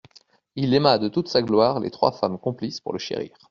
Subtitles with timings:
[0.55, 3.37] Il aima de toute sa gloire les trois femmes complices pour le chérir.